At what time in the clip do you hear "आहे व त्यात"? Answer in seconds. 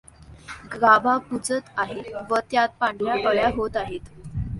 1.77-2.69